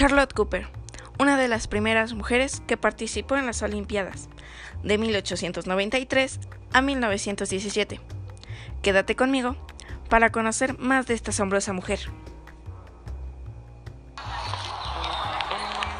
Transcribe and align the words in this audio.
Charlotte 0.00 0.32
Cooper, 0.32 0.66
una 1.18 1.36
de 1.36 1.46
las 1.46 1.68
primeras 1.68 2.14
mujeres 2.14 2.62
que 2.66 2.78
participó 2.78 3.36
en 3.36 3.44
las 3.44 3.60
Olimpiadas, 3.60 4.30
de 4.82 4.96
1893 4.96 6.40
a 6.72 6.80
1917. 6.80 8.00
Quédate 8.80 9.14
conmigo 9.14 9.56
para 10.08 10.32
conocer 10.32 10.78
más 10.78 11.06
de 11.06 11.12
esta 11.12 11.32
asombrosa 11.32 11.74
mujer. 11.74 12.00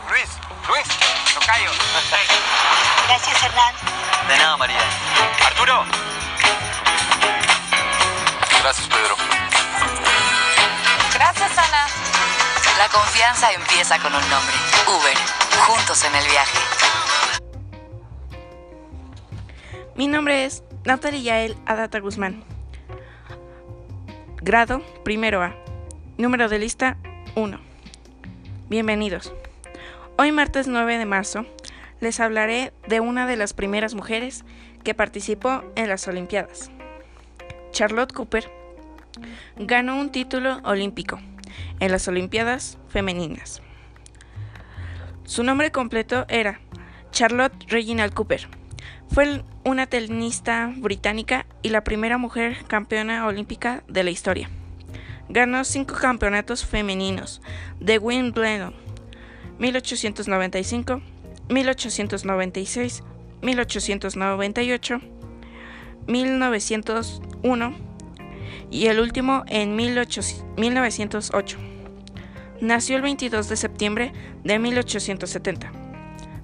Luis, 0.09 0.31
Luis, 0.67 0.89
tocayo. 1.35 1.71
Gracias, 3.07 3.43
Hernán. 3.45 3.75
De 4.29 4.39
nada, 4.39 4.57
María. 4.57 4.81
Arturo. 5.45 5.85
Gracias, 8.63 8.89
Pedro. 8.89 9.10
Confianza 12.91 13.53
empieza 13.53 13.99
con 13.99 14.13
un 14.13 14.21
nombre. 14.21 14.55
Uber. 14.89 15.17
Juntos 15.67 16.05
en 16.05 16.15
el 16.15 16.25
viaje. 16.29 16.59
Mi 19.95 20.09
nombre 20.09 20.45
es 20.45 20.65
Natalia 20.85 21.21
Yael 21.21 21.57
Adata 21.67 22.01
Guzmán. 22.01 22.43
Grado 24.43 24.83
primero 25.05 25.43
A. 25.43 25.55
Número 26.19 26.49
de 26.49 26.59
lista 26.59 26.97
1. 27.37 27.61
Bienvenidos. 28.69 29.33
Hoy 30.19 30.33
martes 30.33 30.67
9 30.67 30.99
de 30.99 31.07
marzo 31.07 31.47
les 32.01 32.19
hablaré 32.19 32.73
de 32.89 33.01
una 33.01 33.27
de 33.27 33.37
las 33.37 33.53
primeras 33.53 33.95
mujeres 33.95 34.45
que 34.83 34.95
participó 34.95 35.63
en 35.77 35.89
las 35.89 36.09
Olimpiadas. 36.09 36.71
Charlotte 37.71 38.13
Cooper 38.13 38.51
ganó 39.57 39.97
un 40.01 40.11
título 40.11 40.61
olímpico 40.65 41.21
en 41.81 41.91
las 41.91 42.07
Olimpiadas 42.09 42.79
femeninas. 42.89 43.63
Su 45.25 45.43
nombre 45.43 45.73
completo 45.73 46.27
era 46.29 46.61
Charlotte 47.11 47.55
Reginald 47.69 48.15
Cooper. 48.15 48.49
Fue 49.13 49.43
una 49.65 49.87
tenista 49.87 50.73
británica 50.77 51.47
y 51.63 51.71
la 51.71 51.83
primera 51.83 52.19
mujer 52.19 52.65
campeona 52.69 53.27
olímpica 53.27 53.83
de 53.89 54.05
la 54.05 54.11
historia. 54.11 54.49
Ganó 55.29 55.65
cinco 55.65 55.95
campeonatos 55.95 56.65
femeninos 56.65 57.43
de 57.81 57.99
Wimbledon 57.99 58.75
1895, 59.59 61.03
1896, 61.49 63.03
1898, 63.43 65.01
1901 66.07 67.90
y 68.71 68.87
el 68.87 69.01
último 69.01 69.45
en 69.49 69.77
1908. 69.77 71.59
Nació 72.61 72.97
el 72.97 73.03
22 73.03 73.49
de 73.49 73.57
septiembre 73.57 74.13
de 74.45 74.59
1870. 74.59 75.73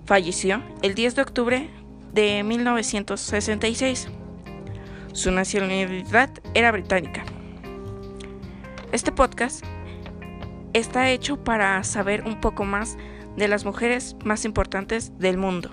Falleció 0.04 0.62
el 0.82 0.94
10 0.94 1.16
de 1.16 1.22
octubre 1.22 1.70
de 2.12 2.42
1966. 2.42 4.08
Su 5.12 5.30
nacionalidad 5.30 6.30
era 6.54 6.72
británica. 6.72 7.24
Este 8.92 9.12
podcast 9.12 9.64
está 10.72 11.10
hecho 11.10 11.42
para 11.42 11.82
saber 11.84 12.22
un 12.22 12.40
poco 12.40 12.64
más 12.64 12.96
de 13.36 13.48
las 13.48 13.64
mujeres 13.64 14.16
más 14.24 14.44
importantes 14.44 15.18
del 15.18 15.36
mundo. 15.36 15.70